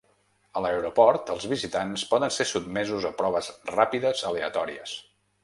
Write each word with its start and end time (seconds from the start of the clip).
A 0.59 0.61
l’aeroport, 0.65 1.29
els 1.33 1.45
visitants 1.51 2.05
poden 2.13 2.33
ser 2.39 2.47
sotmesos 2.53 3.07
a 3.11 3.13
proves 3.21 3.51
ràpides 3.75 4.25
aleatòries. 4.33 4.99